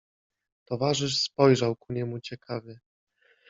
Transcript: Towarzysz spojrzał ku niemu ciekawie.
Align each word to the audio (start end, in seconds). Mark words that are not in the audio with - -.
Towarzysz 0.65 1.19
spojrzał 1.21 1.75
ku 1.75 1.93
niemu 1.93 2.19
ciekawie. 2.19 2.79